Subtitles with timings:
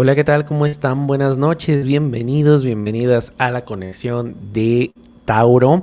[0.00, 0.44] Hola, ¿qué tal?
[0.44, 1.08] ¿Cómo están?
[1.08, 4.92] Buenas noches, bienvenidos, bienvenidas a la conexión de
[5.24, 5.82] Tauro.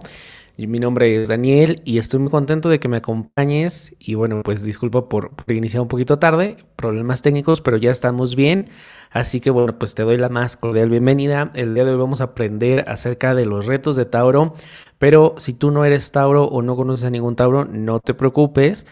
[0.57, 3.93] Mi nombre es Daniel y estoy muy contento de que me acompañes.
[3.99, 8.69] Y bueno, pues disculpa por, iniciar un poquito tarde, problemas técnicos, pero ya estamos bien.
[9.11, 11.51] Así que bueno, pues te doy la más cordial bienvenida.
[11.55, 14.55] El día de hoy vamos a aprender acerca de los retos de Tauro.
[14.97, 18.87] Pero si tú no eres Tauro o no conoces a ningún Tauro, no te preocupes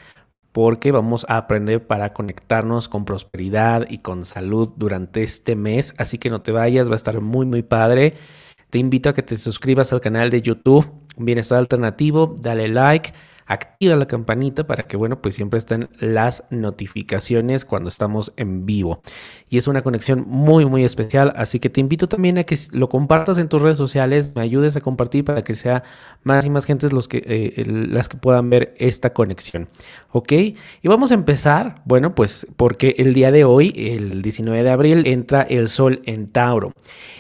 [0.52, 5.94] porque vamos a aprender para conectarnos con prosperidad y con salud durante este mes.
[5.98, 8.16] Así que no te vayas, va a estar muy, muy padre.
[8.70, 13.14] Te invito a que te suscribas al canal de YouTube Bienestar Alternativo, dale like
[13.46, 19.02] activa la campanita para que, bueno, pues siempre estén las notificaciones cuando estamos en vivo.
[19.50, 22.90] Y es una conexión muy, muy especial, así que te invito también a que lo
[22.90, 25.84] compartas en tus redes sociales, me ayudes a compartir para que sea
[26.24, 29.68] más y más gente los que, eh, las que puedan ver esta conexión.
[30.12, 30.32] ¿Ok?
[30.32, 35.08] Y vamos a empezar, bueno, pues porque el día de hoy, el 19 de abril,
[35.08, 36.72] entra el sol en Tauro.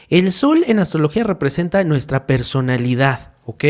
[0.10, 3.33] El sol en astrología representa nuestra personalidad.
[3.46, 3.66] ¿Ok?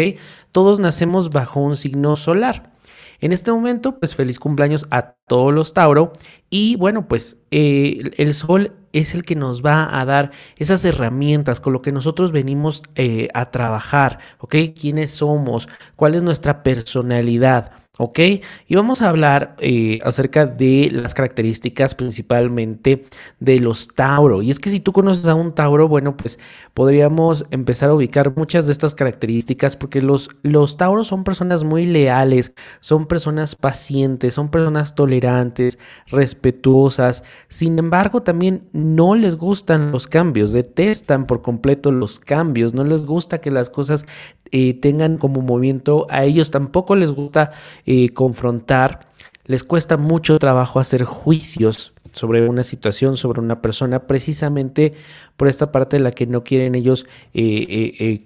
[0.51, 2.73] Todos nacemos bajo un signo solar.
[3.19, 6.11] En este momento, pues feliz cumpleaños a todos los Tauro.
[6.49, 11.59] Y bueno, pues eh, el sol es el que nos va a dar esas herramientas
[11.59, 14.55] con lo que nosotros venimos eh, a trabajar, ¿ok?
[14.79, 15.69] ¿Quiénes somos?
[15.95, 17.82] ¿Cuál es nuestra personalidad?
[17.99, 18.19] ¿Ok?
[18.67, 23.05] Y vamos a hablar eh, acerca de las características principalmente
[23.39, 24.41] de los Tauro.
[24.41, 26.39] Y es que si tú conoces a un Tauro, bueno, pues
[26.73, 31.85] podríamos empezar a ubicar muchas de estas características porque los, los Tauros son personas muy
[31.85, 35.77] leales, son personas pacientes, son personas tolerantes,
[36.07, 37.23] respetuosas.
[37.47, 43.05] Sin embargo, también no les gustan los cambios, detestan por completo los cambios, no les
[43.05, 44.07] gusta que las cosas
[44.55, 47.53] eh, tengan como movimiento, a ellos tampoco les gusta
[47.85, 48.99] eh, confrontar,
[49.45, 54.93] les cuesta mucho trabajo hacer juicios sobre una situación, sobre una persona, precisamente
[55.35, 58.23] por esta parte de la que no quieren ellos eh,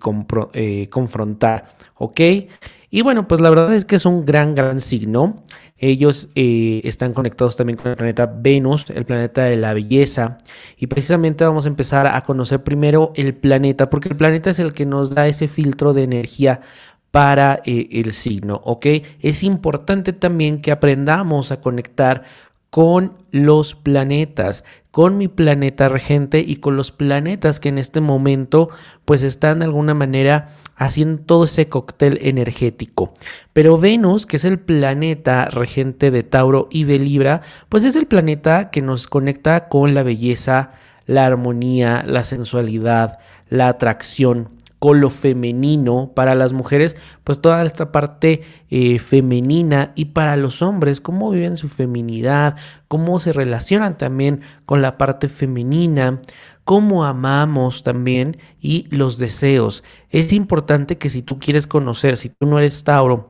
[0.90, 2.22] confrontar, ¿ok?
[2.90, 5.44] Y bueno, pues la verdad es que es un gran, gran signo.
[5.78, 10.38] Ellos eh, están conectados también con el planeta Venus, el planeta de la belleza.
[10.78, 14.74] Y precisamente vamos a empezar a conocer primero el planeta, porque el planeta es el
[14.74, 16.62] que nos da ese filtro de energía
[17.12, 18.86] para eh, el signo, ¿ok?
[19.22, 22.24] Es importante también que aprendamos a conectar
[22.70, 28.70] con los planetas, con mi planeta regente y con los planetas que en este momento
[29.06, 33.14] pues están de alguna manera haciendo todo ese cóctel energético.
[33.54, 38.06] Pero Venus, que es el planeta regente de Tauro y de Libra, pues es el
[38.06, 40.72] planeta que nos conecta con la belleza,
[41.06, 43.18] la armonía, la sensualidad,
[43.50, 44.50] la atracción,
[44.80, 46.12] con lo femenino.
[46.16, 49.94] Para las mujeres, pues toda esta parte eh, femenina.
[49.96, 52.56] Y para los hombres, cómo viven su feminidad,
[52.88, 56.22] cómo se relacionan también con la parte femenina,
[56.64, 59.84] cómo amamos también y los deseos.
[60.10, 63.30] Es importante que si tú quieres conocer, si tú no eres Tauro,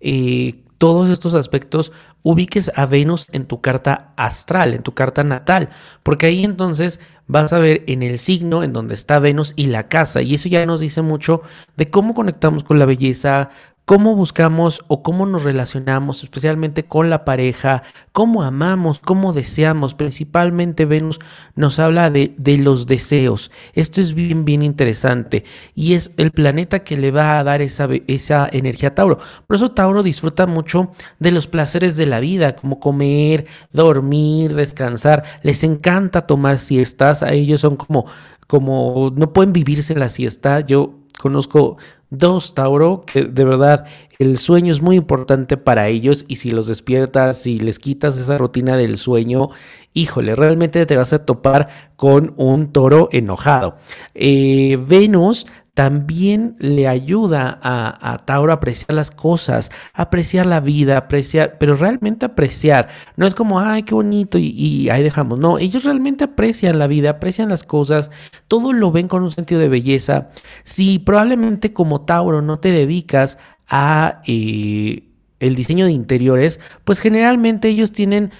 [0.00, 1.92] eh, todos estos aspectos
[2.24, 5.68] ubiques a Venus en tu carta astral, en tu carta natal,
[6.02, 6.98] porque ahí entonces
[7.28, 10.48] vas a ver en el signo en donde está Venus y la casa, y eso
[10.48, 11.42] ya nos dice mucho
[11.76, 13.50] de cómo conectamos con la belleza,
[13.84, 17.82] cómo buscamos o cómo nos relacionamos, especialmente con la pareja,
[18.12, 19.94] cómo amamos, cómo deseamos.
[19.94, 21.18] Principalmente Venus
[21.56, 23.50] nos habla de, los deseos.
[23.74, 25.44] Esto es bien, bien interesante
[25.74, 29.18] y es el planeta que le va a dar esa, esa energía a Tauro.
[29.46, 35.24] Por eso Tauro disfruta mucho de los placeres de la vida, como comer, dormir, descansar.
[35.42, 37.22] Les encanta tomar siestas.
[37.22, 38.06] A ellos son como,
[38.46, 40.60] como, no pueden vivirse la siesta.
[40.60, 41.78] Yo conozco
[42.12, 43.86] dos Tauro que de verdad
[44.18, 48.38] el sueño es muy importante para ellos y si los despiertas y les quitas esa
[48.38, 49.48] rutina del sueño,
[49.94, 53.76] híjole, realmente te vas a topar con un toro enojado.
[54.14, 61.56] Eh, Venus también le ayuda a, Tauro a apreciar las cosas, apreciar la vida, apreciar,
[61.58, 62.88] pero realmente apreciar.
[63.16, 65.38] No es como, ay, qué bonito y, y, ahí dejamos.
[65.38, 68.10] No, ellos realmente aprecian la vida, aprecian las cosas,
[68.48, 70.28] todo lo ven con un sentido de belleza.
[70.64, 75.08] Si probablemente como Tauro no te dedicas a eh,
[75.40, 78.30] el diseño de interiores, pues generalmente ellos tienen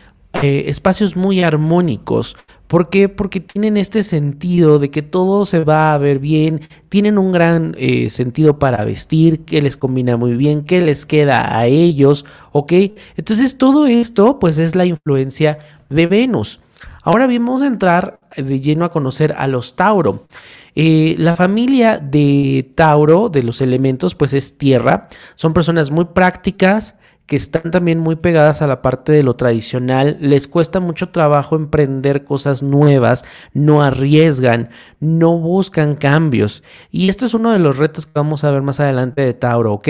[0.42, 2.36] eh, espacios muy armónicos.
[2.72, 3.10] ¿Por qué?
[3.10, 7.74] Porque tienen este sentido de que todo se va a ver bien, tienen un gran
[7.76, 12.72] eh, sentido para vestir, que les combina muy bien, que les queda a ellos, ¿ok?
[13.14, 15.58] Entonces todo esto pues es la influencia
[15.90, 16.60] de Venus.
[17.02, 20.26] Ahora bien, vamos a entrar de lleno a conocer a los Tauro.
[20.74, 25.08] Eh, la familia de Tauro, de los elementos, pues es tierra.
[25.34, 26.94] Son personas muy prácticas,
[27.26, 31.56] que están también muy pegadas a la parte de lo tradicional, les cuesta mucho trabajo
[31.56, 33.24] emprender cosas nuevas,
[33.54, 34.70] no arriesgan,
[35.00, 36.62] no buscan cambios.
[36.90, 39.72] Y esto es uno de los retos que vamos a ver más adelante de Tauro,
[39.74, 39.88] ¿ok?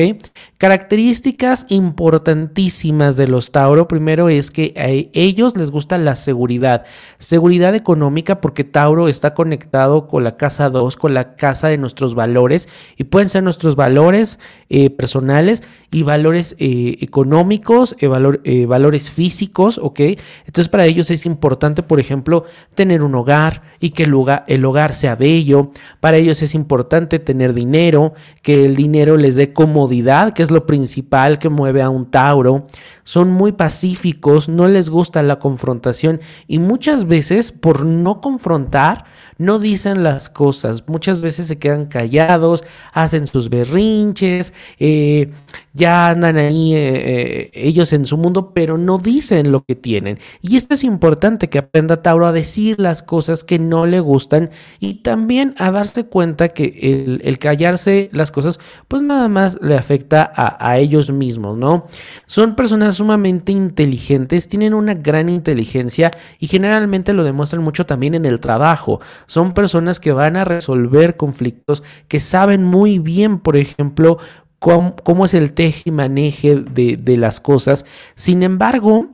[0.59, 6.85] Características importantísimas de los Tauro, primero es que a ellos les gusta la seguridad,
[7.19, 12.15] seguridad económica porque Tauro está conectado con la casa 2, con la casa de nuestros
[12.15, 14.39] valores y pueden ser nuestros valores
[14.69, 20.01] eh, personales y valores eh, económicos, eh, eh, valores físicos, ¿ok?
[20.47, 24.65] Entonces para ellos es importante, por ejemplo, tener un hogar y que el hogar, el
[24.65, 25.71] hogar sea bello.
[26.01, 30.67] Para ellos es importante tener dinero, que el dinero les dé comodidad, que es lo
[30.67, 32.67] principal que mueve a un Tauro.
[33.05, 39.05] Son muy pacíficos, no les gusta la confrontación y muchas veces por no confrontar,
[39.43, 40.85] no dicen las cosas.
[40.89, 45.31] Muchas veces se quedan callados, hacen sus berrinches, eh,
[45.75, 50.19] ya andan ahí eh, eh, ellos en su mundo, pero no dicen lo que tienen.
[50.41, 54.51] Y esto es importante que aprenda Tauro a decir las cosas que no le gustan
[54.81, 60.31] y también a darse cuenta que el, callarse las cosas, pues nada más le afecta
[60.35, 61.87] a, a ellos mismos, ¿no?
[62.27, 68.27] Son personas sumamente inteligentes, tienen una gran inteligencia y generalmente lo demuestran mucho también en
[68.27, 69.01] el trabajo.
[69.33, 74.19] Son personas que van a resolver conflictos, que saben muy bien, por ejemplo,
[74.59, 77.87] cómo, es el teje y maneje de, de las cosas.
[78.15, 79.09] Sin embargo,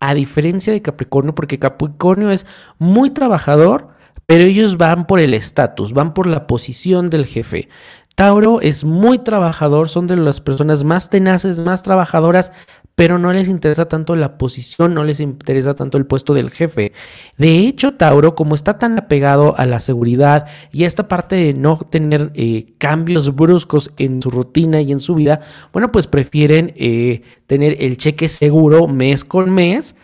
[0.00, 2.46] a diferencia de Capricornio, porque Capricornio es
[2.78, 3.88] muy trabajador,
[4.24, 7.68] pero ellos van por el estatus, van por la posición del jefe.
[8.16, 12.50] Tauro es muy trabajador, son de las personas más tenaces, más trabajadoras,
[12.96, 16.92] pero no les interesa tanto la posición, no les interesa tanto el puesto del jefe.
[17.36, 21.52] De hecho, Tauro, como está tan apegado a la seguridad y a esta parte de
[21.52, 25.42] no tener eh, cambios bruscos en su rutina y en su vida,
[25.74, 29.94] bueno, pues prefieren eh, tener el cheque seguro mes con mes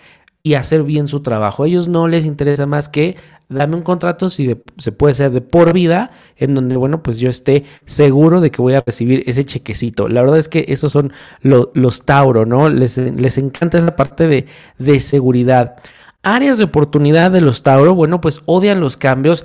[0.42, 1.62] y hacer bien su trabajo.
[1.62, 3.16] A ellos no les interesa más que
[3.48, 7.28] dame un contrato si se puede ser de por vida, en donde, bueno, pues yo
[7.28, 10.08] esté seguro de que voy a recibir ese chequecito.
[10.08, 12.68] La verdad es que esos son los Tauro, ¿no?
[12.68, 14.46] Les, les encanta esa parte de,
[14.78, 15.76] de seguridad.
[16.22, 19.44] Áreas de oportunidad de los Tauro, bueno, pues odian los cambios.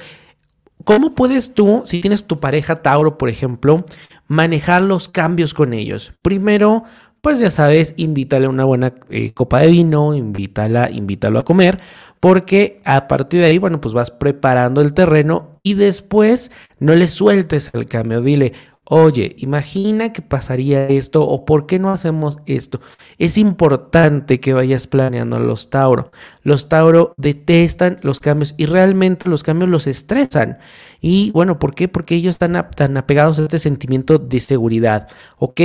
[0.83, 3.83] ¿Cómo puedes tú, si tienes tu pareja Tauro, por ejemplo,
[4.27, 6.13] manejar los cambios con ellos?
[6.21, 6.83] Primero,
[7.21, 11.77] pues ya sabes, invítale una buena eh, copa de vino, invítala, invítalo a comer,
[12.19, 17.07] porque a partir de ahí, bueno, pues vas preparando el terreno y después no le
[17.07, 18.53] sueltes el cambio, dile,
[18.89, 22.79] oye, imagina que pasaría esto o por qué no hacemos esto.
[23.17, 26.11] Es importante que vayas planeando los Tauro.
[26.43, 30.59] Los Tauro detestan los cambios y realmente los cambios los estresan.
[31.01, 31.87] Y bueno, ¿por qué?
[31.87, 35.61] Porque ellos están tan apegados a este sentimiento de seguridad, ¿ok?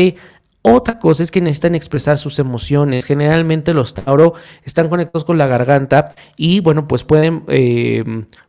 [0.65, 3.05] Otra cosa es que necesitan expresar sus emociones.
[3.05, 8.05] Generalmente los Tauro están conectados con la garganta y bueno, pues pueden, eh,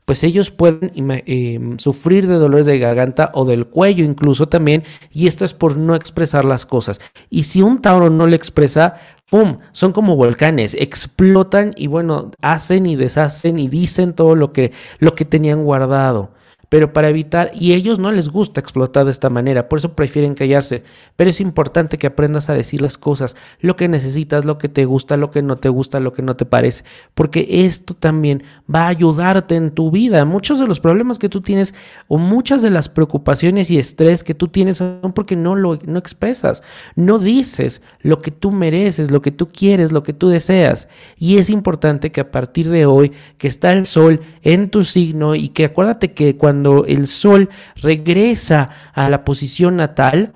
[0.06, 0.92] pues ellos pueden
[1.26, 5.76] eh, sufrir de dolores de garganta o del cuello incluso también y esto es por
[5.76, 7.02] no expresar las cosas.
[7.32, 8.98] Y si un Tauro no le expresa,
[9.32, 9.58] ¡pum!
[9.72, 15.16] Son como volcanes, explotan y bueno, hacen y deshacen y dicen todo lo que, lo
[15.16, 16.30] que tenían guardado
[16.74, 20.34] pero para evitar, y ellos no les gusta explotar de esta manera, por eso prefieren
[20.34, 20.82] callarse,
[21.16, 24.86] pero es importante que aprendas a decir las cosas, lo que necesitas, lo que te
[24.86, 28.42] gusta, lo que no te gusta, lo que no te parece, porque esto también
[28.74, 30.26] va a ayudarte en tu vida.
[30.26, 31.76] Muchos de los problemas que tú tienes
[32.08, 36.00] o muchas de las preocupaciones y estrés que tú tienes son porque no lo no
[36.00, 36.64] expresas,
[36.96, 40.88] no dices lo que tú mereces, lo que tú quieres, lo que tú deseas,
[41.20, 45.36] y es importante que a partir de hoy que está el sol en tu signo
[45.36, 50.34] y que acuérdate que cuando cuando el Sol regresa a la posición natal,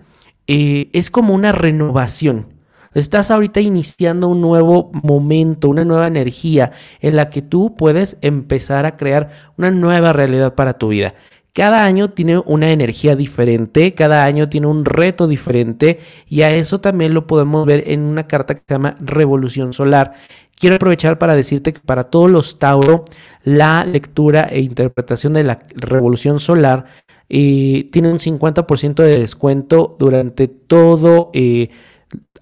[0.47, 2.47] eh, es como una renovación.
[2.93, 8.85] Estás ahorita iniciando un nuevo momento, una nueva energía en la que tú puedes empezar
[8.85, 11.13] a crear una nueva realidad para tu vida.
[11.57, 15.97] Cada año tiene una energía diferente, cada año tiene un reto diferente
[16.27, 20.13] y a eso también lo podemos ver en una carta que se llama Revolución Solar.
[20.55, 23.05] Quiero aprovechar para decirte que para todos los Tauro,
[23.43, 26.85] la lectura e interpretación de la Revolución Solar
[27.27, 31.69] eh, tiene un 50% de descuento durante todo eh,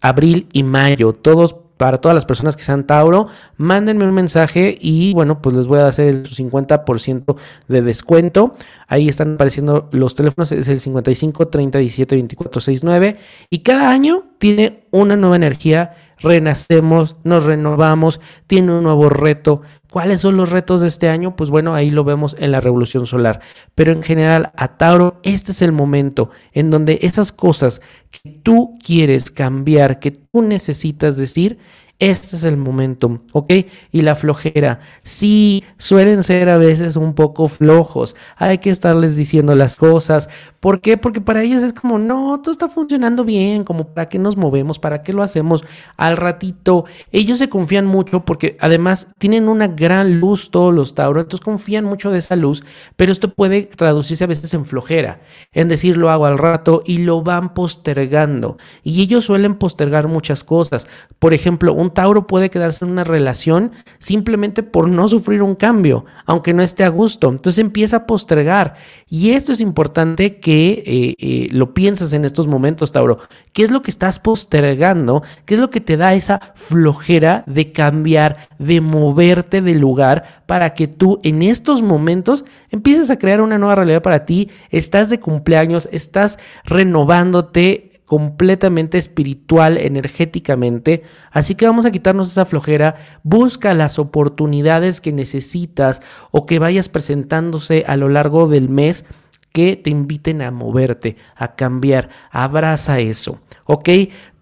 [0.02, 1.14] abril y mayo.
[1.14, 3.28] Todos para todas las personas que sean Tauro,
[3.58, 7.36] mándenme un mensaje y bueno, pues les voy a hacer el 50%
[7.68, 8.56] de descuento.
[8.88, 13.18] Ahí están apareciendo los teléfonos, es el 55 30 17 24 69
[13.50, 19.62] y cada año tiene una nueva energía, renacemos, nos renovamos, tiene un nuevo reto.
[19.96, 21.38] ¿Cuáles son los retos de este año?
[21.38, 23.40] Pues bueno, ahí lo vemos en la revolución solar.
[23.76, 27.80] Pero en general, a Tauro, este es el momento en donde esas cosas
[28.12, 31.60] que tú quieres cambiar, que tú necesitas decir,
[32.00, 33.54] este es el momento, ¿ok?
[33.92, 34.82] Y la flojera.
[35.04, 38.18] Sí, suelen ser a veces un poco flojos.
[38.36, 40.28] Hay que estarles diciendo las cosas.
[40.60, 40.98] ¿Por qué?
[40.98, 44.78] Porque para ellos es como, no, todo está funcionando bien, como para qué nos movemos,
[44.78, 45.64] para qué lo hacemos
[45.96, 46.86] al ratito.
[47.14, 51.86] Ellos se confían mucho porque además tienen una gran luz todos los Tauros, entonces confían
[51.86, 52.64] mucho de esa luz,
[52.96, 55.22] pero esto puede traducirse a veces en flojera,
[55.54, 58.58] en decir lo hago al rato y lo van postergando.
[58.84, 60.88] Y ellos suelen postergar muchas cosas.
[61.20, 66.06] Por ejemplo, un Tauro puede quedarse en una relación simplemente por no sufrir un cambio,
[66.26, 67.30] aunque no esté a gusto.
[67.30, 68.76] Entonces empieza a postergar.
[69.08, 73.20] Y esto es importante que eh, eh, lo pienses en estos momentos, Tauro.
[73.54, 75.24] ¿Qué es lo que estás postergando?
[75.46, 80.74] ¿Qué es lo que te da esa flojera de cambiar, de moverte de lugar para
[80.74, 84.50] que tú en estos momentos empieces a crear una nueva realidad para ti?
[84.70, 91.04] Estás de cumpleaños, estás renovándote completamente espiritual, energéticamente.
[91.32, 92.96] Así que vamos a quitarnos esa flojera.
[93.24, 99.06] Busca las oportunidades que necesitas o que vayas presentándose a lo largo del mes
[99.52, 102.10] que te inviten a moverte, a cambiar.
[102.30, 103.40] Abraza eso.
[103.66, 103.90] ¿Ok?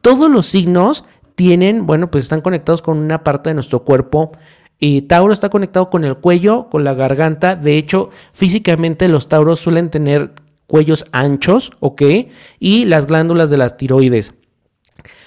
[0.02, 1.06] Todos los signos
[1.36, 4.32] tienen, bueno, pues están conectados con una parte de nuestro cuerpo.
[4.80, 7.56] Y Tauro está conectado con el cuello, con la garganta.
[7.56, 10.34] De hecho, físicamente los Tauros suelen tener
[10.68, 12.02] cuellos anchos, ¿ok?
[12.60, 14.34] Y las glándulas de las tiroides.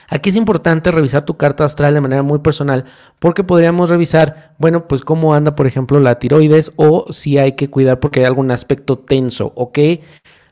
[0.08, 2.84] Aquí es importante revisar tu carta astral de manera muy personal
[3.18, 7.68] porque podríamos revisar, bueno, pues cómo anda, por ejemplo, la tiroides o si hay que
[7.68, 9.78] cuidar porque hay algún aspecto tenso, ¿ok?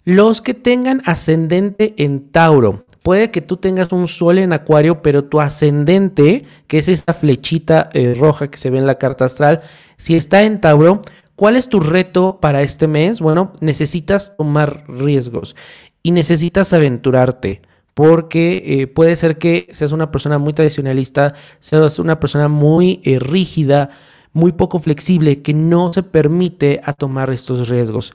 [0.04, 5.24] Los que tengan ascendente en Tauro, puede que tú tengas un sol en Acuario, pero
[5.24, 9.62] tu ascendente, que es esta flechita eh, roja que se ve en la carta astral,
[9.96, 11.00] si está en Tauro,
[11.36, 13.20] ¿Cuál es tu reto para este mes?
[13.20, 15.56] Bueno, necesitas tomar riesgos
[16.02, 17.62] y necesitas aventurarte
[17.94, 23.18] porque eh, puede ser que seas una persona muy tradicionalista, seas una persona muy eh,
[23.18, 23.90] rígida,
[24.32, 28.14] muy poco flexible, que no se permite a tomar estos riesgos.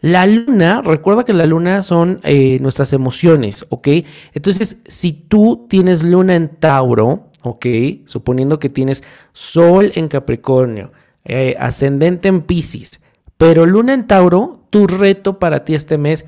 [0.00, 3.88] La luna, recuerda que la luna son eh, nuestras emociones, ¿ok?
[4.32, 7.66] Entonces, si tú tienes luna en Tauro, ¿ok?
[8.06, 10.90] Suponiendo que tienes sol en Capricornio,
[11.24, 13.00] eh, ascendente en Pisces,
[13.36, 16.26] pero Luna en Tauro, tu reto para ti este mes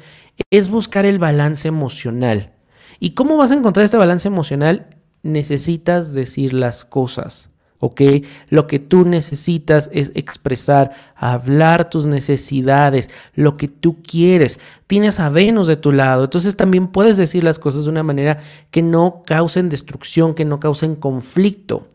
[0.50, 2.52] es buscar el balance emocional.
[2.98, 4.96] ¿Y cómo vas a encontrar este balance emocional?
[5.22, 7.52] Necesitas decir las cosas.
[7.82, 8.00] ¿ok?
[8.48, 14.60] Lo que tú necesitas es expresar, hablar tus necesidades, lo que tú quieres.
[14.86, 18.38] Tienes a Venus de tu lado, entonces también puedes decir las cosas de una manera
[18.70, 21.88] que no causen destrucción, que no causen conflicto.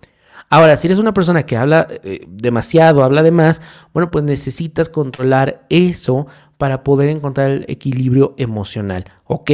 [0.50, 3.62] Ahora, si eres una persona que habla eh, demasiado, habla de más,
[3.94, 6.28] bueno, pues necesitas controlar eso
[6.58, 9.52] para poder encontrar el equilibrio emocional, ¿ok?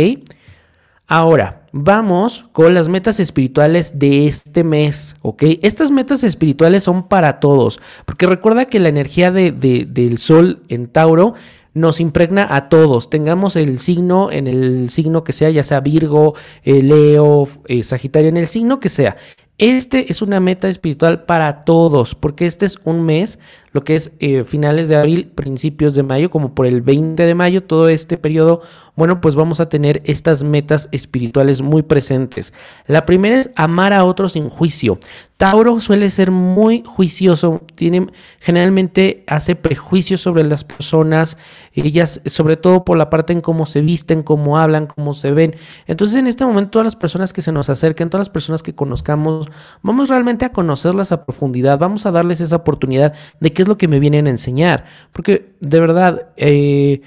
[1.08, 5.44] Ahora, vamos con las metas espirituales de este mes, ¿ok?
[5.62, 11.34] Estas metas espirituales son para todos, porque recuerda que la energía del sol en Tauro
[11.74, 16.36] nos impregna a todos, tengamos el signo en el signo que sea, ya sea Virgo,
[16.64, 19.18] eh, Leo, eh, Sagitario, en el signo que sea.
[19.60, 23.38] Este es una meta espiritual para todos, porque este es un mes,
[23.74, 27.36] lo que es eh, finales de abril, principios de mayo, como por el 20 de
[27.36, 28.62] mayo, todo este periodo,
[28.96, 32.53] bueno, pues vamos a tener estas metas espirituales muy presentes.
[32.86, 35.00] La primera es amar a otros sin juicio.
[35.38, 38.08] Tauro suele ser muy juicioso, tiene,
[38.39, 41.38] generalmente hace prejuicios sobre las personas,
[41.74, 45.56] ellas, sobre todo por la parte en cómo se visten, cómo hablan, cómo se ven.
[45.88, 48.75] Entonces, en este momento, todas las personas que se nos acerquen, todas las personas que
[48.75, 49.50] conozcamos,
[49.82, 53.88] vamos realmente a conocerlas a profundidad, vamos a darles esa oportunidad de es lo que
[53.88, 54.86] me vienen a enseñar.
[55.12, 57.01] Porque de verdad, eh,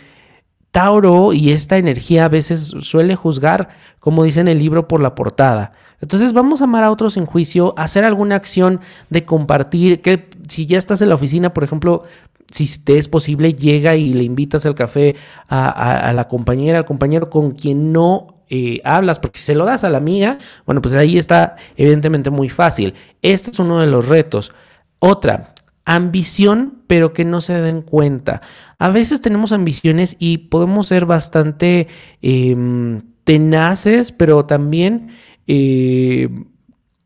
[0.73, 3.71] Tauro y esta energía a veces suele juzgar,
[4.01, 5.73] como dice en el libro, por la portada.
[6.01, 10.67] Entonces vamos a amar a otros en juicio, hacer alguna acción de compartir, que si
[10.67, 12.03] ya estás en la oficina, por ejemplo,
[12.51, 15.17] si te es posible, llega y le invitas al café
[15.49, 19.85] a, la compañera, al compañero con quien no eh, hablas, porque si se lo das
[19.85, 22.95] a la amiga, bueno, pues ahí está evidentemente muy fácil.
[23.23, 24.53] Este es uno de los retos.
[24.99, 25.55] Otra,
[25.87, 28.43] ambición, pero que no se den cuenta.
[28.79, 31.87] A veces tenemos ambiciones y podemos ser bastante
[32.21, 35.11] em, tenaces, pero también
[35.47, 36.29] eh,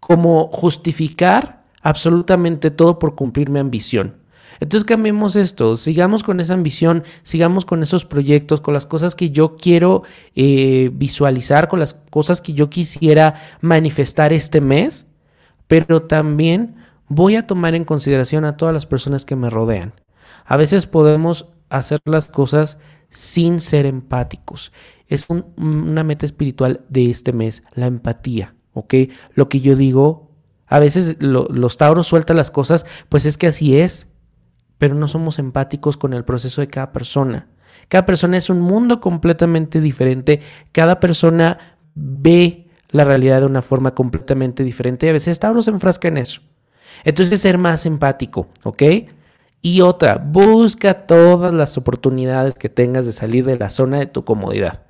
[0.01, 4.17] como justificar absolutamente todo por cumplir mi ambición.
[4.61, 9.31] Entonces cambiemos esto, sigamos con esa ambición, sigamos con esos proyectos, con las cosas que
[9.31, 10.03] yo quiero
[10.35, 15.07] eh, visualizar, con las cosas que yo quisiera manifestar este mes,
[15.67, 16.77] pero también
[17.11, 19.93] voy a tomar en consideración a todas las personas que me rodean.
[20.47, 22.79] A veces podemos hacer las cosas
[23.11, 24.73] sin ser empáticos.
[25.09, 28.95] Es una meta espiritual de este mes, la empatía, ¿ok?
[29.35, 30.31] Lo que yo digo,
[30.67, 34.07] a veces los tauros sueltan las cosas, pues es que así es,
[34.79, 37.49] pero no somos empáticos con el proceso de cada persona.
[37.89, 40.41] Cada persona es un mundo completamente diferente,
[40.71, 41.59] cada persona
[41.97, 46.19] ve la realidad de una forma completamente diferente y a veces Tauro se enfrasca en
[46.19, 46.41] eso.
[47.05, 48.83] Entonces, ser más empático, ¿ok?
[49.63, 54.25] Y otra, busca todas las oportunidades que tengas de salir de la zona de tu
[54.25, 54.83] comodidad.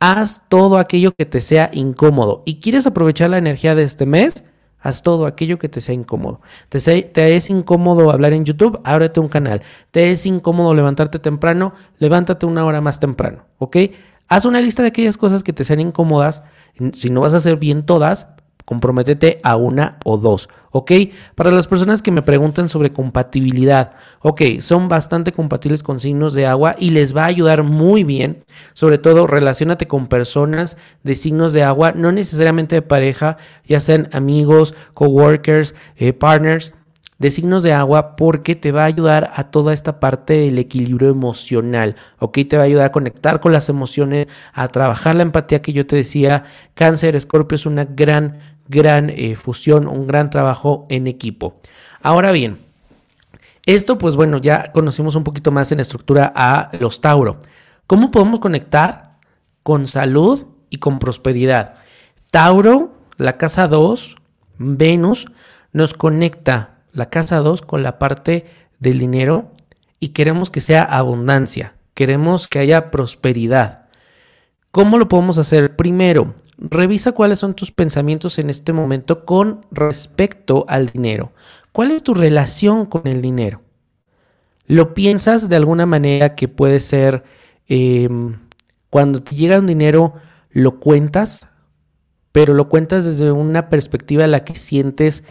[0.00, 2.42] Haz todo aquello que te sea incómodo.
[2.46, 4.44] ¿Y quieres aprovechar la energía de este mes?
[4.80, 6.40] Haz todo aquello que te sea incómodo.
[6.68, 8.80] ¿Te, ¿Te, es incómodo hablar en YouTube?
[8.84, 9.62] Ábrete un canal.
[9.90, 11.74] ¿Te es incómodo levantarte temprano?
[11.98, 13.76] Levántate una hora más temprano, ¿ok?
[14.28, 16.42] Haz una lista de aquellas cosas que te sean incómodas.
[16.92, 18.28] Si no vas a hacer bien todas,
[18.68, 20.92] comprométete a una o dos, ¿ok?
[21.34, 26.44] Para las personas que me preguntan sobre compatibilidad, ok, son bastante compatibles con signos de
[26.44, 31.54] agua y les va a ayudar muy bien, sobre todo relacionate con personas de signos
[31.54, 36.74] de agua, no necesariamente de pareja, ya sean amigos, coworkers, eh, partners,
[37.18, 41.10] de signos de agua porque te va a ayudar a toda esta parte del equilibrio
[41.10, 42.38] emocional, ¿ok?
[42.48, 45.86] Te va a ayudar a conectar con las emociones, a trabajar la empatía que yo
[45.86, 46.44] te decía.
[46.74, 51.60] Cáncer, Escorpio es una gran, gran eh, fusión, un gran trabajo en equipo.
[52.02, 52.58] Ahora bien,
[53.66, 57.38] esto pues bueno, ya conocimos un poquito más en estructura a los Tauro.
[57.86, 59.16] ¿Cómo podemos conectar
[59.62, 61.74] con salud y con prosperidad?
[62.30, 64.16] Tauro, la casa 2,
[64.58, 65.26] Venus,
[65.72, 68.46] nos conecta la casa 2 con la parte
[68.78, 69.52] del dinero
[70.00, 73.86] y queremos que sea abundancia, queremos que haya prosperidad.
[74.70, 75.76] ¿Cómo lo podemos hacer?
[75.76, 81.32] Primero, revisa cuáles son tus pensamientos en este momento con respecto al dinero.
[81.72, 83.62] ¿Cuál es tu relación con el dinero?
[84.66, 87.24] ¿Lo piensas de alguna manera que puede ser
[87.68, 88.36] em,
[88.90, 90.14] cuando te llega un dinero,
[90.50, 91.46] lo cuentas,
[92.32, 95.24] pero lo cuentas desde una perspectiva en la que sientes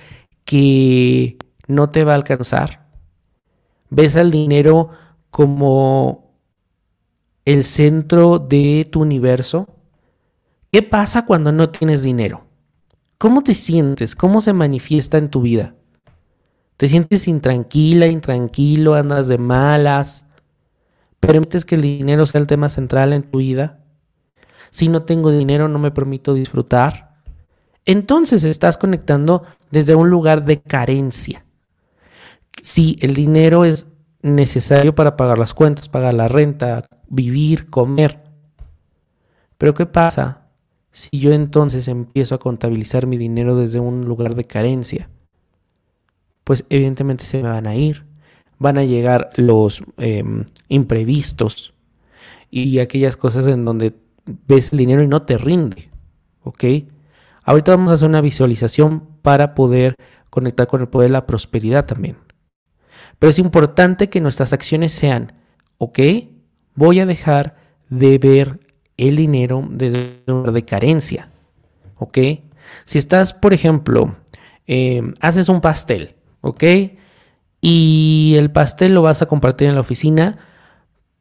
[0.44, 1.38] que
[1.68, 2.88] no te va a alcanzar.
[3.90, 4.90] Ves al dinero
[5.30, 6.34] como
[7.46, 9.68] el centro de tu universo.
[10.72, 12.46] ¿Qué pasa cuando no tienes dinero?
[13.18, 14.16] ¿Cómo te sientes?
[14.16, 15.76] ¿Cómo se manifiesta en tu vida?
[16.78, 20.26] ¿Te sientes intranquila, intranquilo, andas de malas?
[21.20, 23.80] ¿Permites que el dinero sea el tema central en tu vida?
[24.70, 27.16] Si no tengo dinero no me permito disfrutar.
[27.86, 31.44] Entonces estás conectando desde un lugar de carencia
[32.62, 33.88] sí, el dinero es
[34.22, 38.24] necesario para pagar las cuentas, pagar la renta, vivir, comer.
[39.58, 40.47] Pero ¿qué pasa
[40.98, 45.12] si yo entonces empiezo a contabilizar mi dinero desde un lugar de carencia?
[46.44, 48.08] Pues evidentemente se me van a ir.
[48.58, 51.76] Van a llegar los em, imprevistos
[52.50, 53.94] y aquellas cosas en donde
[54.48, 55.92] ves el dinero y no te rinde.
[56.42, 56.64] ¿Ok?
[57.44, 59.94] Ahorita vamos a hacer una visualización para poder
[60.32, 62.18] conectar con el poder de la prosperidad también.
[63.20, 65.34] Pero es importante que nuestras acciones sean,
[65.78, 66.00] ok,
[66.74, 67.56] voy a dejar
[67.88, 68.67] de ver
[68.98, 71.30] el dinero desde un lugar de carencia,
[71.98, 72.18] ok.
[72.86, 74.18] Si estás, por ejemplo,
[74.66, 76.64] em, haces un pastel, ok,
[77.62, 80.38] y el pastel lo vas a compartir en la oficina,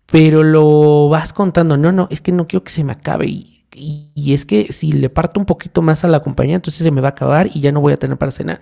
[0.07, 3.65] pero lo vas contando, no, no, es que no quiero que se me acabe y,
[3.75, 7.01] y, es que si le parto un poquito más a la compañía, entonces se me
[7.01, 8.61] va a acabar y ya no voy a tener para cenar.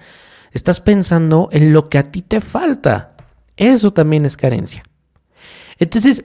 [0.52, 3.16] Estás pensando en lo que a ti te falta.
[3.56, 4.82] Eso también es carencia.
[5.78, 6.24] Entonces,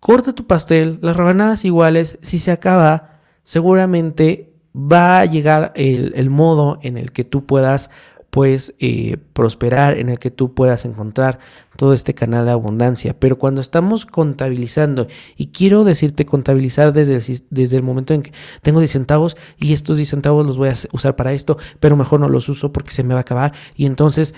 [0.00, 6.78] corta tu pastel, las rebanadas iguales, si se acaba, seguramente va a llegar el, modo
[6.82, 7.90] en el que tú puedas
[8.30, 11.38] pues eh, prosperar, en el que tú puedas encontrar
[11.76, 13.18] todo este canal de abundancia.
[13.18, 15.06] Pero cuando estamos contabilizando,
[15.38, 19.72] y quiero decirte contabilizar desde el, desde el momento en que tengo 10 centavos y
[19.72, 22.90] estos 10 centavos los voy a usar para esto, pero mejor no los uso porque
[22.90, 24.34] se me va a acabar y entonces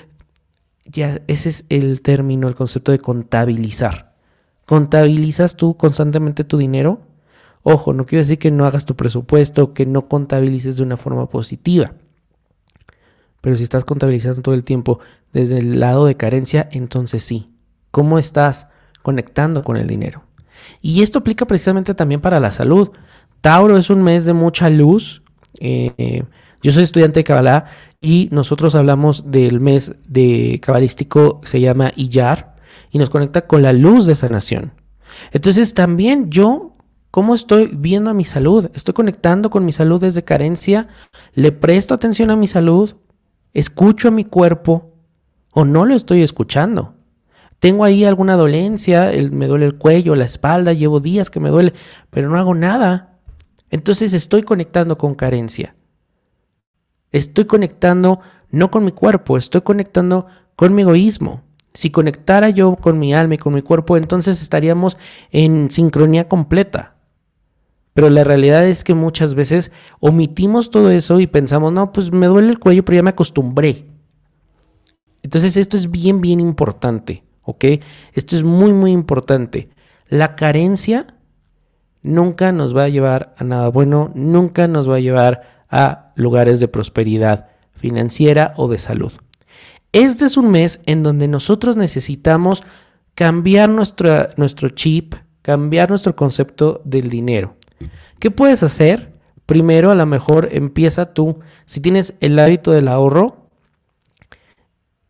[0.85, 4.08] ya ese es el término, el concepto de contabilizar.
[4.69, 7.01] ¿Contabilizas tú constantemente tu dinero?
[7.63, 11.27] Ojo, no quiero decir que no hagas tu presupuesto, que no contabilices de una forma
[11.31, 11.95] positiva.
[13.41, 14.99] Pero si estás contabilizando todo el tiempo
[15.33, 17.51] desde el lado de carencia, entonces sí.
[17.91, 18.67] ¿Cómo estás
[19.03, 20.25] conectando con el dinero?
[20.83, 22.91] Y esto aplica precisamente también para la salud.
[23.41, 25.23] Tauro es un mes de mucha luz.
[25.61, 26.25] Eh,
[26.63, 27.65] yo soy estudiante de Kabbalah
[28.03, 32.48] y nosotros hablamos del mes de cabalístico, se llama Iyar,
[32.91, 34.73] y nos conecta con la luz de sanación.
[35.33, 36.77] Entonces también yo,
[37.11, 38.71] ¿cómo estoy viendo a mi salud?
[38.75, 40.89] Estoy conectando con mi salud desde carencia,
[41.35, 42.97] le presto atención a mi salud,
[43.55, 44.95] escucho a mi cuerpo,
[45.53, 46.95] o no lo estoy escuchando.
[47.59, 51.75] Tengo ahí alguna dolencia, me duele el cuello, la espalda, llevo días que me duele,
[52.11, 53.19] pero no hago nada.
[53.71, 55.75] Entonces estoy conectando con carencia.
[57.11, 61.43] Estoy conectando no con mi cuerpo, estoy conectando con mi egoísmo.
[61.79, 64.99] Si conectara yo con mi alma y con mi cuerpo, entonces estaríamos
[65.31, 66.97] en sincronía completa.
[67.95, 72.27] Pero la realidad es que muchas veces omitimos todo eso y pensamos, no, pues me
[72.27, 73.87] duele el cuello, pero ya me acostumbré.
[75.23, 77.65] Entonces esto es bien, bien importante, ¿ok?
[78.13, 79.69] Esto es muy, muy importante.
[80.09, 81.07] La carencia
[82.03, 86.59] nunca nos va a llevar a nada bueno, nunca nos va a llevar a lugares
[86.59, 89.13] de prosperidad financiera o de salud.
[89.93, 92.63] Este es un mes en donde nosotros necesitamos
[93.15, 97.57] cambiar nuestro chip, cambiar nuestro concepto del dinero.
[98.19, 99.15] ¿Qué puedes hacer?
[99.47, 103.49] Primero, a lo mejor empieza tú, si tienes el hábito del ahorro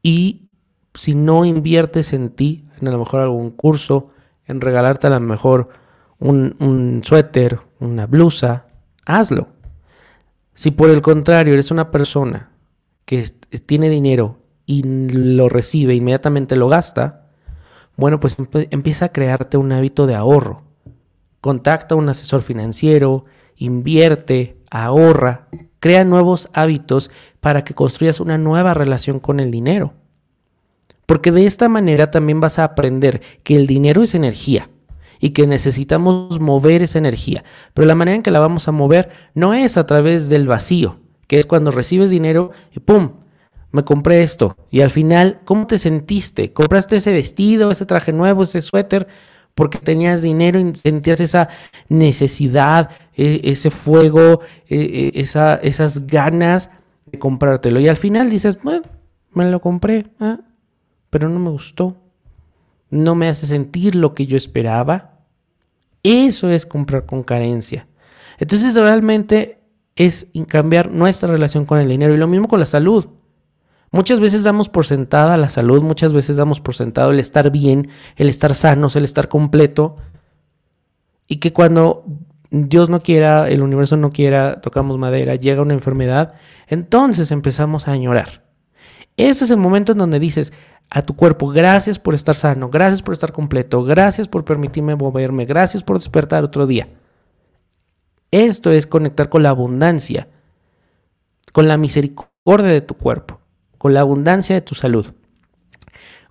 [0.01, 0.49] y
[0.95, 4.11] si no inviertes en ti, en a lo mejor algún curso,
[4.47, 5.71] en regalarte a lo mejor
[6.21, 8.67] un, un suéter, una blusa,
[9.05, 9.49] hazlo.
[10.55, 12.53] Si por el contrario eres una persona
[13.05, 13.25] que
[13.67, 14.39] tiene dinero
[14.69, 17.25] y lo recibe, inmediatamente lo gasta,
[17.97, 18.37] bueno, pues
[18.71, 20.63] empieza a crearte un hábito de ahorro.
[21.41, 23.25] Contacta a un asesor financiero,
[23.57, 25.49] invierte, ahorra,
[25.81, 29.95] crea nuevos hábitos para que construyas una nueva relación con el dinero.
[31.07, 34.69] Porque de esta manera también vas a aprender que el dinero es energía
[35.19, 37.43] y que necesitamos mover esa energía.
[37.73, 40.99] Pero la manera en que la vamos a mover no es a través del vacío,
[41.27, 43.13] que es cuando recibes dinero y ¡pum!
[43.71, 44.57] Me compré esto.
[44.71, 46.53] Y al final, ¿cómo te sentiste?
[46.53, 49.09] ¿Compraste ese vestido, ese traje nuevo, ese suéter?
[49.55, 51.49] Porque tenías dinero y sentías esa
[51.89, 56.71] necesidad, e, ese fuego, e, e, esa, esas ganas
[57.07, 57.81] de comprártelo.
[57.81, 58.83] Y al final dices, bueno,
[59.33, 60.41] me lo compré, ah,
[61.11, 61.97] pero no me gustó
[62.91, 65.21] no me hace sentir lo que yo esperaba.
[66.03, 67.87] Eso es comprar con carencia.
[68.39, 69.59] Entonces realmente
[69.97, 73.09] es cambiar nuestra relación con el dinero y lo mismo con la salud.
[73.91, 77.89] Muchas veces damos por sentada la salud, muchas veces damos por sentado el estar bien,
[78.17, 79.97] el estar sanos, el estar completo.
[81.27, 82.05] Y que cuando
[82.51, 86.35] Dios no quiera, el universo no quiera, tocamos madera, llega una enfermedad,
[86.67, 88.45] entonces empezamos a añorar.
[89.17, 90.53] Ese es el momento en donde dices,
[90.91, 95.45] a tu cuerpo, gracias por estar sano, gracias por estar completo, gracias por permitirme moverme,
[95.45, 96.89] gracias por despertar otro día.
[98.31, 100.29] Esto es conectar con la abundancia,
[101.53, 103.38] con la misericordia de tu cuerpo,
[103.79, 105.07] con la abundancia de tu salud.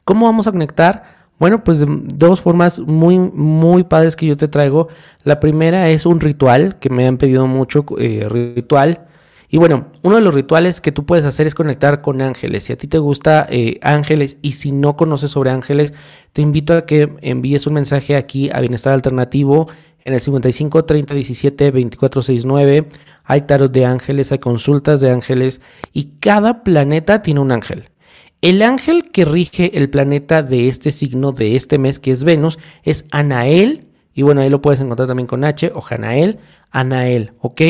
[0.04, 1.18] ¿Cómo vamos a conectar?
[1.40, 4.88] Bueno, pues de dos formas muy, muy padres que yo te traigo.
[5.24, 9.08] La primera es un ritual que me han pedido mucho, eh, ritual
[9.50, 12.64] y bueno, uno de los rituales que tú puedes hacer es conectar con ángeles.
[12.64, 15.94] Si a ti te gusta eh, ángeles y si no conoces sobre ángeles,
[16.34, 19.70] te invito a que envíes un mensaje aquí a Bienestar Alternativo
[20.08, 22.88] en el 55 30 17 24 69.
[23.26, 25.60] Hay tarot de ángeles, hay consultas de ángeles
[25.92, 27.90] y cada planeta tiene un ángel.
[28.40, 32.58] El ángel que rige el planeta de este signo de este mes, que es Venus,
[32.84, 33.90] es Anael.
[34.14, 36.40] Y bueno, ahí lo puedes encontrar también con H o Janael,
[36.72, 37.62] Anael, ¿ok?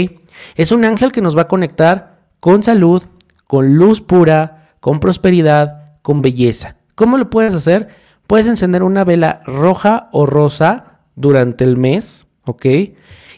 [0.56, 3.02] Es un ángel que nos va a conectar con salud,
[3.48, 6.76] con luz pura, con prosperidad, con belleza.
[6.94, 7.88] ¿Cómo lo puedes hacer?
[8.28, 12.66] Puedes encender una vela roja o rosa durante el mes, ¿ok?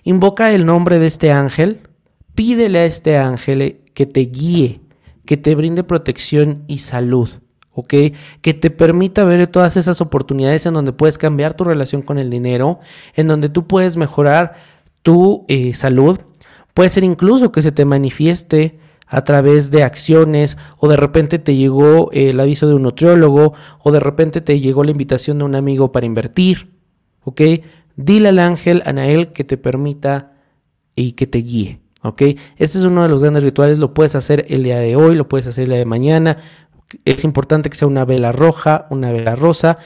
[0.04, 1.82] Invoca el nombre de este ángel,
[2.36, 4.80] pídele a este ángel que te guíe,
[5.26, 7.30] que te brinde protección y salud,
[7.74, 7.93] ¿ok?
[8.41, 12.30] Que te permita ver todas esas oportunidades en donde puedes cambiar tu relación con el
[12.30, 12.80] dinero,
[13.15, 14.56] en donde tú puedes mejorar
[15.02, 16.19] tu eh, salud,
[16.80, 21.58] Puede ser incluso que se te manifieste a través de acciones o de repente te
[21.58, 25.56] llegó el aviso de un nutriólogo o de repente te llegó la invitación de un
[25.56, 26.72] amigo para invertir.
[27.26, 27.41] ¿Ok?
[28.02, 30.32] Dile al ángel Anael que te permita
[30.96, 31.82] y que te guíe.
[32.02, 32.22] ¿Ok?
[32.22, 33.78] Este es uno de los grandes rituales.
[33.78, 36.38] Lo puedes hacer el día de hoy, lo puedes hacer el día de mañana.
[37.04, 39.80] Es importante que sea una vela roja, una vela rosa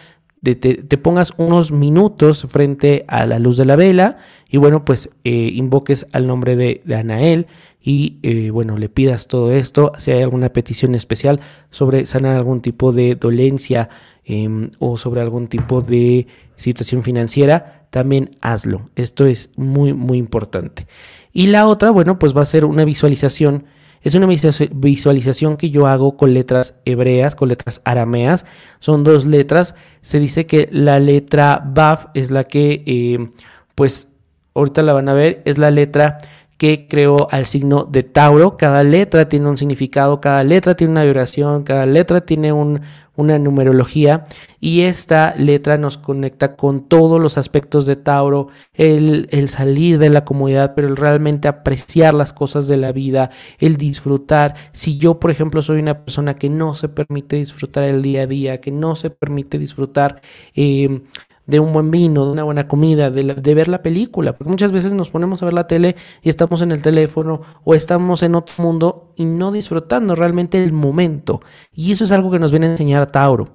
[0.43, 4.17] te, pongas unos minutos frente a la luz de la vela
[4.49, 7.47] y bueno, pues eh, invoques al nombre de, Anael
[7.81, 12.61] y eh, bueno, le pidas todo esto, si hay alguna petición especial sobre sanar algún
[12.61, 13.89] tipo de dolencia
[14.25, 18.89] em, o sobre algún tipo de situación financiera, también hazlo.
[18.95, 20.87] Esto es muy, muy importante.
[21.31, 23.65] Y la otra, bueno, pues va a ser una visualización
[24.03, 28.45] es una visualización que yo hago con letras hebreas, con letras arameas.
[28.79, 29.75] Son dos letras.
[30.01, 33.29] Se dice que la letra Baf es la que, eh,
[33.75, 34.09] pues,
[34.55, 36.17] ahorita la van a ver, es la letra
[36.57, 38.57] que creó al signo de Tauro.
[38.57, 44.23] Cada letra tiene un significado, cada letra tiene una vibración, cada letra tiene una numerología
[44.59, 50.25] y esta letra nos conecta con todos los aspectos de Tauro, el, salir de la
[50.25, 54.55] comodidad, pero el realmente apreciar las cosas de la vida, el disfrutar.
[54.71, 58.27] Si yo, por ejemplo, soy una persona que no se permite disfrutar el día a
[58.27, 60.21] día, que no se permite disfrutar...
[60.55, 61.01] Eh,
[61.45, 64.71] de un buen vino, de una buena comida, de, de, ver la película, porque muchas
[64.71, 68.35] veces nos ponemos a ver la tele y estamos en el teléfono o estamos en
[68.35, 71.41] otro mundo y no disfrutando realmente el momento.
[71.73, 73.49] Y eso es algo que nos viene a enseñar Tauro.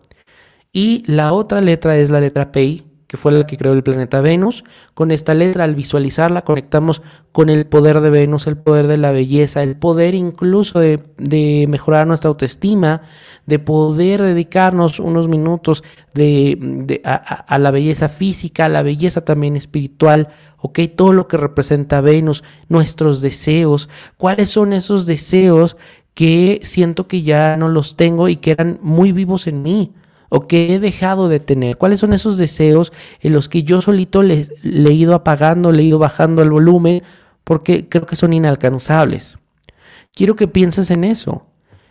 [0.73, 4.21] Y la otra letra es la letra P, que fue la que creó el planeta
[4.21, 4.65] Venus.
[4.93, 9.13] Con esta letra, al visualizarla, conectamos con el poder de Venus, el poder de la
[9.13, 13.01] belleza, el poder incluso de, mejorar nuestra autoestima,
[13.47, 20.29] de poder dedicarnos unos minutos de, a, la belleza física, a la belleza también espiritual,
[20.59, 20.81] ¿ok?
[20.95, 25.79] Todo lo que representa Venus, nuestros deseos, cuáles son esos deseos
[26.13, 29.95] que siento que ya no los tengo y que eran muy vivos en mí
[30.29, 31.77] o que he dejado de tener?
[31.77, 35.87] ¿Cuáles son esos deseos en los que yo solito le, he ido apagando, le he
[35.87, 37.03] ido bajando el volumen
[37.45, 39.39] porque creo que son inalcanzables?
[40.13, 41.47] Quiero que pienses en eso.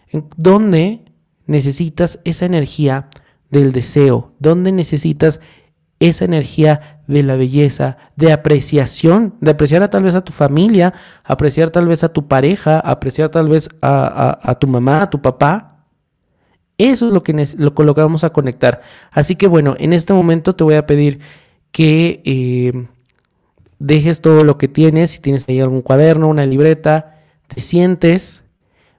[0.10, 1.04] ¿En dónde
[1.46, 3.10] necesitas esa energía
[3.50, 4.34] del deseo?
[4.40, 5.40] ¿Dónde necesitas
[6.00, 10.94] esa energía de la belleza, de apreciación, de apreciar a, tal vez a tu familia,
[11.24, 15.77] apreciar tal vez a tu pareja, apreciar tal vez a tu mamá, a tu papá?
[16.78, 18.82] Eso es lo que, lo, lo vamos a conectar.
[19.12, 21.20] Así que bueno, en este momento te voy a pedir
[21.72, 22.88] que eh,
[23.80, 28.44] dejes todo lo que tienes, si tienes ahí algún cuaderno, una libreta, te sientes.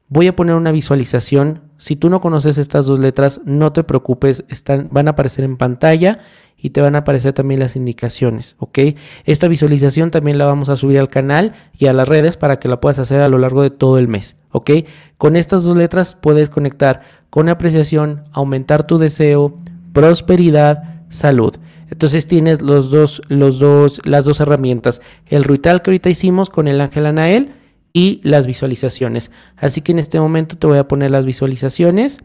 [0.09, 1.63] Voy a poner una visualización.
[1.77, 5.57] Si tú no conoces estas dos letras, no te preocupes, están, van a aparecer en
[5.57, 6.21] pantalla
[6.57, 8.79] y te van a aparecer también las indicaciones, ¿ok?
[9.25, 12.69] Esta visualización también la vamos a subir al canal y a las redes para que
[12.69, 14.71] la puedas hacer a lo largo de todo el mes, ¿ok?
[15.19, 19.57] Con estas dos letras puedes conectar con apreciación, aumentar tu deseo,
[19.93, 21.55] prosperidad, salud.
[21.91, 26.69] Entonces tienes los dos, los dos, las dos herramientas, el ritual que ahorita hicimos con
[26.69, 27.55] el ángel Anael
[27.93, 29.31] y las visualizaciones.
[29.57, 32.19] Así que en este momento te voy a poner las visualizaciones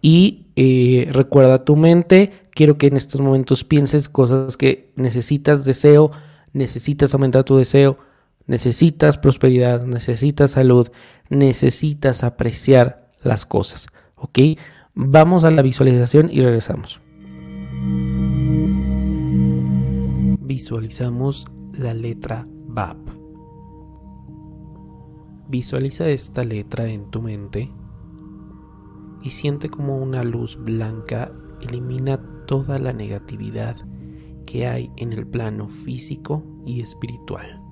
[0.00, 2.30] y eh, recuerda tu mente.
[2.52, 6.10] Quiero que en estos momentos pienses cosas que necesitas, deseo,
[6.52, 7.98] necesitas aumentar tu deseo,
[8.46, 10.88] necesitas prosperidad, necesitas salud,
[11.28, 13.86] necesitas apreciar las cosas.
[14.16, 14.38] ¿Ok?
[14.94, 17.00] Vamos a la visualización y regresamos.
[20.40, 22.96] Visualizamos la letra BAP.
[25.48, 27.70] Visualiza esta letra en tu mente
[29.22, 33.76] y siente como una luz blanca elimina toda la negatividad
[34.46, 37.62] que hay en el plano físico y espiritual.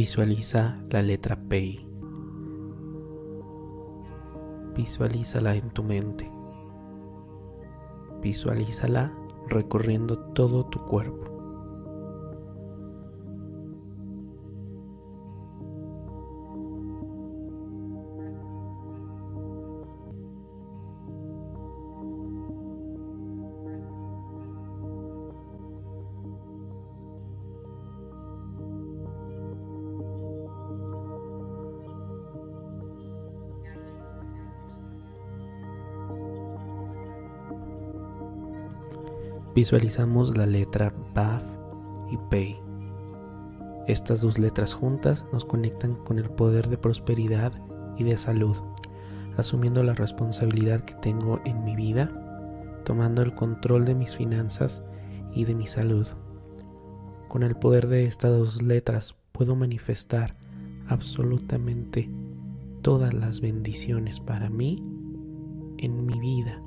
[0.00, 1.78] Visualiza la letra P.
[4.74, 6.26] Visualízala en tu mente.
[8.22, 9.12] Visualízala
[9.48, 11.29] recorriendo todo tu cuerpo.
[39.60, 41.42] Visualizamos la letra BAF
[42.10, 42.56] y PEI.
[43.86, 47.52] Estas dos letras juntas nos conectan con el poder de prosperidad
[47.98, 48.56] y de salud,
[49.36, 52.10] asumiendo la responsabilidad que tengo en mi vida,
[52.86, 54.82] tomando el control de mis finanzas
[55.34, 56.08] y de mi salud.
[57.28, 60.36] Con el poder de estas dos letras puedo manifestar
[60.88, 62.08] absolutamente
[62.80, 64.82] todas las bendiciones para mí
[65.76, 66.62] en mi vida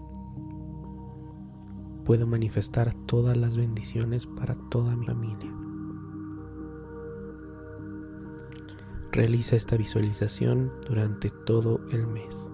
[2.05, 5.51] puedo manifestar todas las bendiciones para toda mi familia.
[9.11, 12.51] Realiza esta visualización durante todo el mes.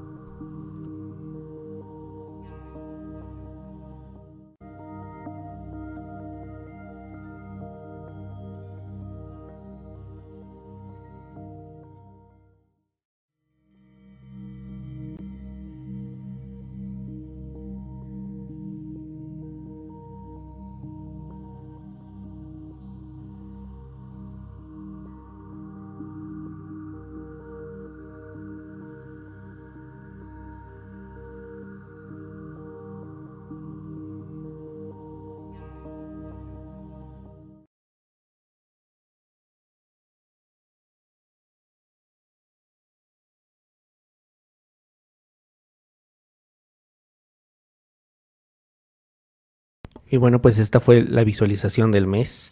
[50.10, 52.52] Y bueno, pues esta fue la visualización del mes.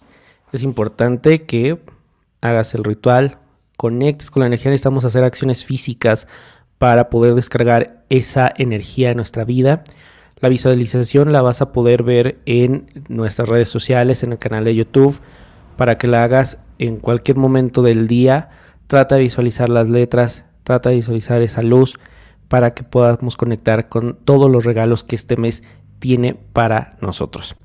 [0.53, 1.79] Es importante que
[2.41, 3.39] hagas el ritual,
[3.77, 6.27] conectes con la energía, necesitamos hacer acciones físicas
[6.77, 9.83] para poder descargar esa energía en nuestra vida.
[10.39, 14.75] La visualización la vas a poder ver en nuestras redes sociales, en el canal de
[14.75, 15.19] YouTube,
[15.77, 18.49] para que la hagas en cualquier momento del día.
[18.85, 21.97] Trata de visualizar las letras, trata de visualizar esa luz
[22.47, 25.63] para que podamos conectar con todos los regalos que este mes
[25.99, 27.55] tiene para nosotros.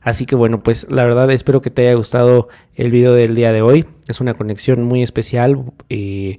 [0.00, 3.52] Así que bueno, pues la verdad espero que te haya gustado el video del día
[3.52, 3.86] de hoy.
[4.08, 5.64] Es una conexión muy especial.
[5.88, 6.38] Eh,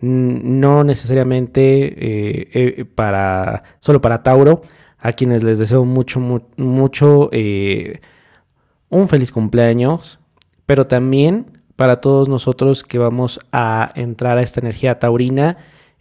[0.00, 4.60] no necesariamente eh, eh, para solo para Tauro,
[4.98, 6.20] a quienes les deseo mucho,
[6.56, 7.30] mucho
[8.88, 10.18] un feliz cumpleaños,
[10.66, 15.56] pero también para todos nosotros que vamos a entrar a esta energía taurina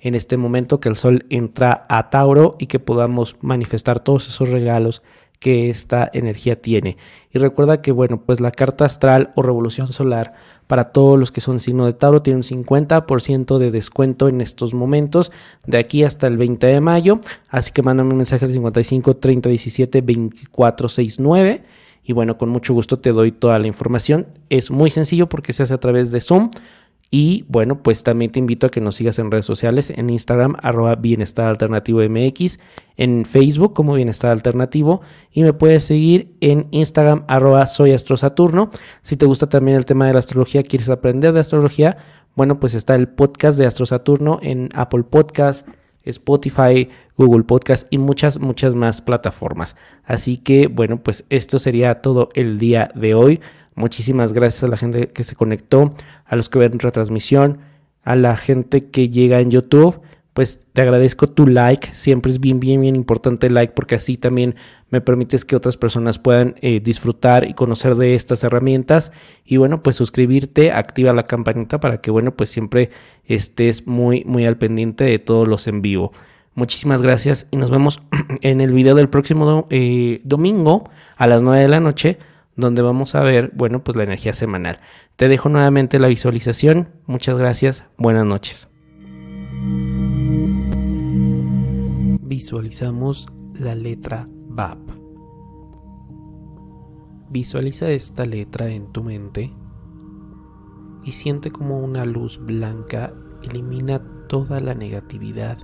[0.05, 4.51] en este momento que el sol entra a Tauro y que podamos manifestar todos esos
[4.51, 5.01] regalos
[5.39, 6.97] que esta energía tiene.
[7.33, 10.33] Y recuerda que, bueno, pues la carta astral o revolución solar
[10.67, 14.75] para todos los que son signo de Tauro tiene un 50% de descuento en estos
[14.75, 15.31] momentos,
[15.65, 17.19] de aquí hasta el 20 de mayo.
[17.49, 21.63] Así que mándame un mensaje al 55 30 17 24 69.
[22.03, 24.27] Y bueno, con mucho gusto te doy toda la información.
[24.51, 26.51] Es muy sencillo porque se hace a través de Zoom.
[27.11, 30.55] Y bueno, pues también te invito a que nos sigas en redes sociales, en Instagram,
[30.61, 32.59] arroba Bienestar Alternativo MX,
[32.97, 38.71] en Facebook como Bienestar Alternativo, y me puedes seguir en Instagram, arroba Soy Astro Saturno.
[39.01, 41.97] Si te gusta también el tema de la astrología, quieres aprender de astrología,
[42.35, 45.65] bueno, pues está el podcast de Astro Saturno en Apple Podcast,
[46.03, 49.75] Spotify, Google Podcast y muchas, muchas más plataformas.
[50.03, 53.39] Así que, bueno, pues esto sería todo el día de hoy.
[53.75, 55.93] Muchísimas gracias a la gente que se conectó,
[56.25, 57.59] a los que ven retransmisión,
[58.03, 59.99] a la gente que llega en YouTube.
[60.31, 64.17] Pues te agradezco tu like, siempre es bien, bien, bien importante el like porque así
[64.17, 64.55] también
[64.89, 69.13] me permites que otras personas puedan eh, disfrutar y conocer de estas herramientas.
[69.45, 72.91] Y bueno, pues suscribirte, activa la campanita para que, bueno, pues siempre
[73.25, 76.11] estés muy, muy al pendiente de todos los en vivo.
[76.53, 78.01] Muchísimas gracias y nos vemos
[78.41, 82.17] en el video del próximo eh, domingo a las 9 de la noche
[82.55, 84.79] donde vamos a ver, bueno, pues la energía semanal.
[85.15, 86.89] Te dejo nuevamente la visualización.
[87.05, 87.85] Muchas gracias.
[87.97, 88.69] Buenas noches.
[92.21, 94.77] Visualizamos la letra BAP.
[97.29, 99.53] Visualiza esta letra en tu mente
[101.03, 105.57] y siente como una luz blanca elimina toda la negatividad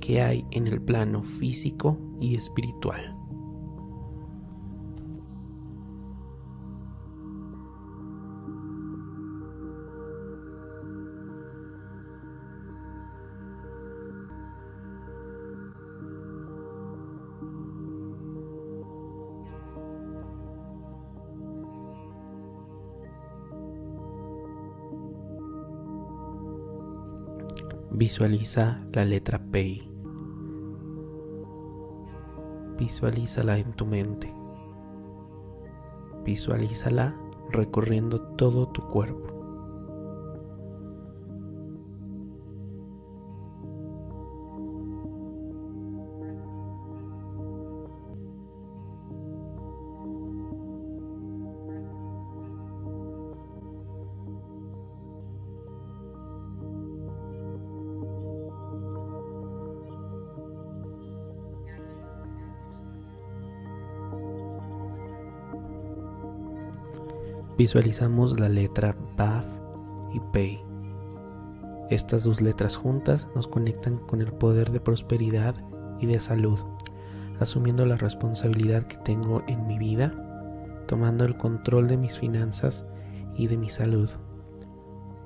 [0.00, 3.16] que hay en el plano físico y espiritual.
[28.08, 29.82] Visualiza la letra P.
[32.78, 34.32] Visualízala en tu mente.
[36.24, 37.14] Visualízala
[37.50, 39.37] recorriendo todo tu cuerpo.
[67.58, 69.44] Visualizamos la letra BAF
[70.14, 70.60] y PEI.
[71.90, 75.56] Estas dos letras juntas nos conectan con el poder de prosperidad
[75.98, 76.60] y de salud,
[77.40, 80.12] asumiendo la responsabilidad que tengo en mi vida,
[80.86, 82.86] tomando el control de mis finanzas
[83.36, 84.08] y de mi salud.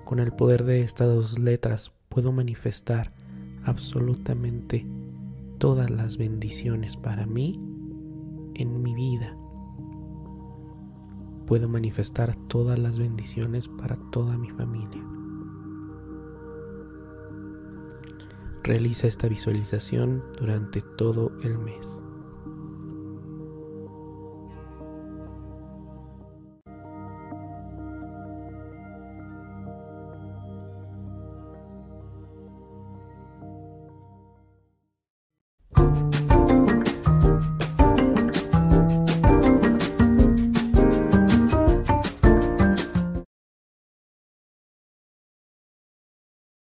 [0.07, 3.13] Con el poder de estas dos letras puedo manifestar
[3.65, 4.87] absolutamente
[5.59, 7.61] todas las bendiciones para mí
[8.55, 9.37] en mi vida
[11.47, 15.03] puedo manifestar todas las bendiciones para toda mi familia.
[18.63, 22.03] Realiza esta visualización durante todo el mes.